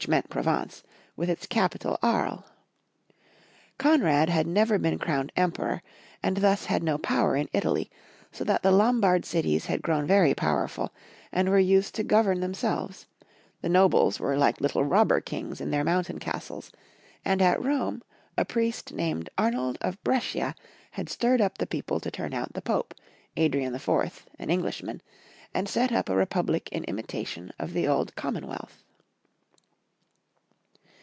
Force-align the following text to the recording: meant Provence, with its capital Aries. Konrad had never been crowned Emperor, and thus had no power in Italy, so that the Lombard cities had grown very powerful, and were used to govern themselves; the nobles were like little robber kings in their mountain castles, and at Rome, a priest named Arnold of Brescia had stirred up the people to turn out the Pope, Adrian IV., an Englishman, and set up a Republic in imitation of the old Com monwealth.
meant 0.07 0.31
Provence, 0.31 0.81
with 1.15 1.29
its 1.29 1.45
capital 1.45 1.95
Aries. 2.01 2.39
Konrad 3.77 4.29
had 4.29 4.47
never 4.47 4.79
been 4.79 4.97
crowned 4.97 5.31
Emperor, 5.35 5.83
and 6.23 6.37
thus 6.37 6.65
had 6.65 6.81
no 6.81 6.97
power 6.97 7.35
in 7.35 7.47
Italy, 7.53 7.91
so 8.31 8.43
that 8.45 8.63
the 8.63 8.71
Lombard 8.71 9.25
cities 9.25 9.67
had 9.67 9.83
grown 9.83 10.07
very 10.07 10.33
powerful, 10.33 10.91
and 11.31 11.47
were 11.49 11.59
used 11.59 11.93
to 11.93 12.03
govern 12.03 12.39
themselves; 12.39 13.05
the 13.61 13.69
nobles 13.69 14.19
were 14.19 14.35
like 14.35 14.59
little 14.59 14.83
robber 14.83 15.21
kings 15.21 15.61
in 15.61 15.69
their 15.69 15.83
mountain 15.83 16.17
castles, 16.17 16.71
and 17.23 17.39
at 17.39 17.63
Rome, 17.63 18.01
a 18.35 18.43
priest 18.43 18.91
named 18.91 19.29
Arnold 19.37 19.77
of 19.81 20.03
Brescia 20.03 20.55
had 20.89 21.09
stirred 21.11 21.41
up 21.41 21.59
the 21.59 21.67
people 21.67 21.99
to 21.99 22.09
turn 22.09 22.33
out 22.33 22.53
the 22.53 22.61
Pope, 22.63 22.95
Adrian 23.37 23.75
IV., 23.75 24.25
an 24.39 24.49
Englishman, 24.49 24.99
and 25.53 25.69
set 25.69 25.91
up 25.91 26.09
a 26.09 26.15
Republic 26.15 26.69
in 26.71 26.85
imitation 26.85 27.53
of 27.59 27.73
the 27.73 27.87
old 27.87 28.15
Com 28.15 28.37
monwealth. 28.37 28.81